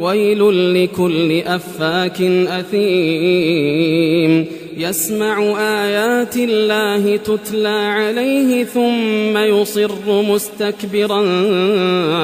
ويل 0.00 0.74
لكل 0.84 1.42
أفاك 1.46 2.20
أثيم. 2.48 4.46
يسمع 4.78 5.42
آيات 5.58 6.36
الله 6.36 7.16
تتلى 7.16 7.68
عليه 7.68 8.64
ثم 8.64 9.38
يصر 9.38 10.22
مستكبرا 10.22 11.22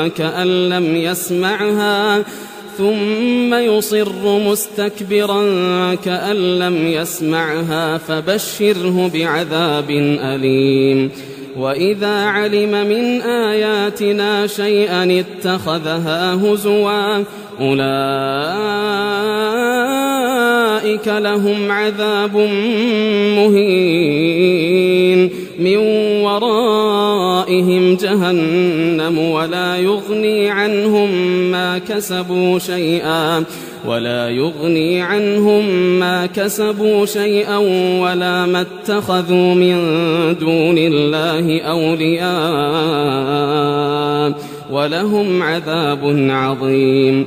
كأن 0.08 0.68
لم 0.68 0.96
يسمعها. 0.96 2.24
ثم 2.78 3.55
يصر 3.55 4.38
مستكبرا 4.38 5.44
كأن 5.94 6.58
لم 6.58 6.86
يسمعها. 6.86 7.98
فبشره 7.98 9.11
بعذاب 9.14 9.90
أليم. 10.20 11.11
وإذا 11.56 12.24
علم 12.24 12.70
من 12.70 13.22
آياتنا 13.22 14.46
شيئا 14.46 15.20
اتخذها 15.20 16.34
هزوا 16.34 17.24
أولئك 17.60 17.76
لهم 21.08 21.72
عذاب 21.72 22.36
مهين 23.36 25.30
من 25.58 25.76
ورائهم 26.24 27.96
جهنم 27.96 29.18
ولا 29.18 29.76
يغني 29.76 30.50
عنهم 30.50 31.10
ما 31.50 31.78
كسبوا 31.78 32.58
شيئا 32.58 33.44
ولا 33.86 34.30
يغني 34.30 35.02
عنهم 35.02 35.68
ما 35.98 36.27
كسبوا 36.27 37.06
شيئا 37.06 37.56
ولا 38.00 38.46
ما 38.46 38.60
اتخذوا 38.60 39.54
من 39.54 39.77
دون 40.40 40.78
الله 40.78 41.60
أولياء 41.60 42.27
ولهم 44.70 45.42
عذاب 45.42 46.28
عظيم. 46.30 47.27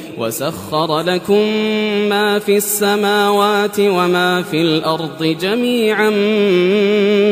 وسخر 0.21 1.01
لكم 1.01 1.47
ما 2.09 2.39
في 2.39 2.57
السماوات 2.57 3.79
وما 3.79 4.41
في 4.41 4.61
الأرض 4.61 5.23
جميعا 5.41 6.09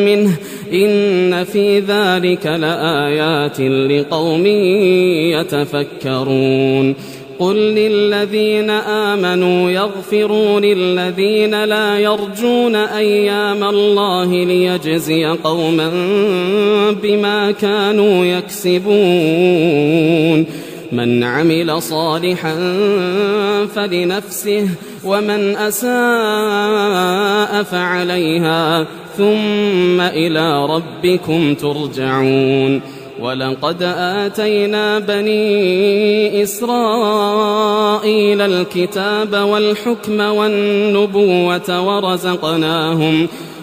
منه 0.05 0.37
إن 0.73 1.43
في 1.43 1.79
ذلك 1.79 2.45
لآيات 2.45 3.59
لقوم 3.61 4.45
يتفكرون 5.35 6.95
قل 7.39 7.55
للذين 7.55 8.69
آمنوا 8.69 9.71
يغفروا 9.71 10.59
للذين 10.59 11.63
لا 11.63 11.99
يرجون 11.99 12.75
أيام 12.75 13.63
الله 13.63 14.45
ليجزي 14.45 15.25
قوما 15.25 15.91
بما 17.03 17.51
كانوا 17.51 18.25
يكسبون 18.25 19.89
من 20.91 21.23
عمل 21.23 21.81
صالحا 21.81 22.55
فلنفسه 23.75 24.69
ومن 25.05 25.55
أساء 25.55 27.63
فعليها 27.63 28.87
ثم 29.17 30.01
إلى 30.01 30.65
ربكم 30.65 31.53
ترجعون. 31.53 32.81
ولقد 33.21 33.83
آتينا 33.97 34.99
بني 34.99 36.43
إسرائيل 36.43 38.41
الكتاب 38.41 39.35
والحكم 39.35 40.19
والنبوة 40.19 41.81
ورزقناهم 41.81 41.81
ورزقناهم 41.81 43.27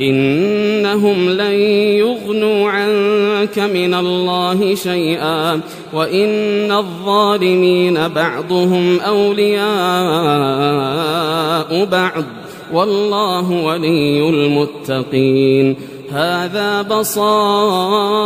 إنهم 0.00 1.30
لن 1.30 1.54
يغنوا 1.98 2.70
عنك 2.70 3.58
من 3.58 3.94
الله 3.94 4.74
شيئا 4.74 5.60
وإن 5.92 6.72
الظالمين 6.72 8.08
بعضهم 8.08 9.00
أولياء 9.00 9.64
بعض 11.84 12.24
والله 12.72 13.50
ولي 13.50 14.28
المتقين 14.28 15.76
هذا 16.12 16.82
بصائر 16.82 18.18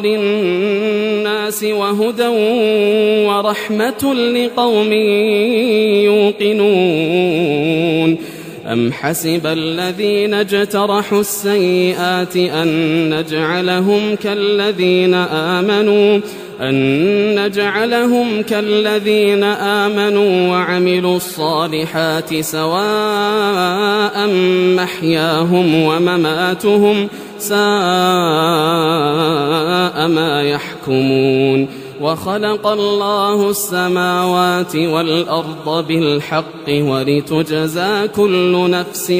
للناس 0.00 1.64
وهدى 1.64 2.28
ورحمة 3.26 4.14
لقوم 4.14 4.92
يوقنون 6.42 8.18
أم 8.72 8.92
حسب 8.92 9.46
الذين 9.46 10.34
اجترحوا 10.34 11.20
السيئات 11.20 12.36
أن 12.36 12.68
نجعلهم 13.18 14.16
كالذين 14.16 15.14
آمنوا 15.14 16.20
أن 16.60 17.44
نجعلهم 17.44 18.42
كالذين 18.42 19.44
آمنوا 19.44 20.48
وعملوا 20.48 21.16
الصالحات 21.16 22.40
سواء 22.40 24.28
محياهم 24.76 25.82
ومماتهم 25.84 27.08
ساء 27.40 27.58
ما 30.08 30.42
يحكمون 30.42 31.68
وخلق 32.00 32.66
الله 32.66 33.50
السماوات 33.50 34.76
والأرض 34.76 35.86
بالحق 35.88 36.68
ولتجزى 36.68 38.08
كل 38.16 38.70
نفس 38.70 39.10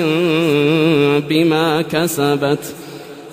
بما 1.28 1.82
كسبت 1.82 2.74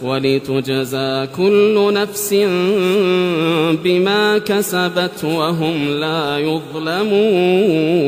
ولتجزى 0.01 1.27
كل 1.37 1.93
نفس 1.93 2.33
بما 3.83 4.37
كسبت 4.37 5.23
وهم 5.23 5.87
لا 5.87 6.37
يظلمون 6.37 8.07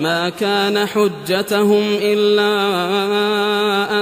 ما 0.00 0.28
كان 0.28 0.86
حجتهم 0.86 1.82
إلا 2.02 2.52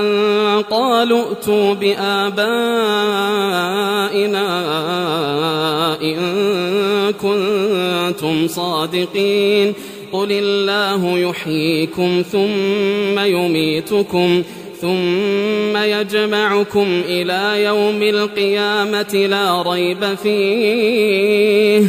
أن 0.00 0.62
قالوا 0.62 1.24
ائتوا 1.30 1.74
بآبائنا 1.74 2.38
إن 6.02 6.18
كنتم 7.12 8.48
صادقين. 8.48 9.74
قل 10.12 10.32
الله 10.32 11.18
يحييكم 11.18 12.22
ثم 12.32 13.18
يميتكم 13.18 14.42
ثم 14.80 15.76
يجمعكم 15.76 17.02
إلى 17.08 17.64
يوم 17.64 18.02
القيامة 18.02 19.14
لا 19.14 19.62
ريب 19.62 20.14
فيه. 20.22 21.88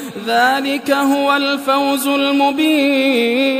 ذلك 0.27 0.91
هو 0.91 1.35
الفوز 1.35 2.07
المبين. 2.07 3.51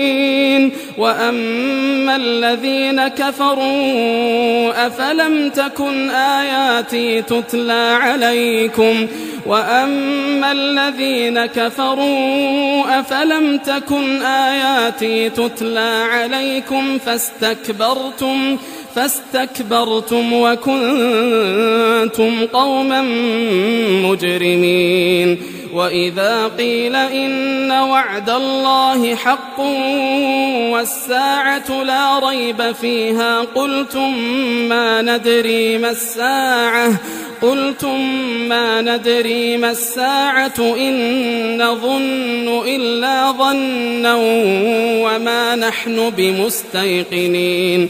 وأما 0.98 2.16
الذين 2.16 3.08
كفروا 3.08 4.88
أفلم 4.88 5.50
تكن 5.50 6.10
آياتي 6.10 7.22
تتلى 7.22 7.98
عليكم؟ 8.02 9.08
وأما 9.46 10.52
الذين 10.52 11.46
كفروا 11.46 13.00
أفلم 13.00 13.58
تكن 13.58 14.22
آياتي 14.22 15.30
تتلى 15.30 16.08
عليكم 16.12 16.98
فاستكبرتم؟ 16.98 17.32
فاستكبرتم 17.42 18.58
وكنتم 20.34 22.46
قوما 22.46 23.02
مجرمين. 24.08 25.38
وإذا 25.74 26.52
قيل 26.58 26.96
إن 26.96 27.72
وعد 27.72 28.30
الله 28.30 29.16
حق 29.16 29.60
والساعة 30.72 31.84
لا 31.84 32.20
ريب 32.20 32.72
فيها 32.72 33.42
قلتم 33.56 34.18
ما 34.70 35.02
ندري 35.02 35.78
ما 35.78 35.90
الساعة 35.90 36.92
قلتم 37.42 38.02
ما 38.50 38.82
ندري 38.82 39.58
ما 39.58 39.72
الساعة 39.72 40.60
إن 40.60 41.64
نظن 41.64 42.62
إلا 42.68 43.32
ظنا 43.32 44.16
وما 45.04 45.56
نحن 45.56 46.10
بمستيقنين. 46.10 47.90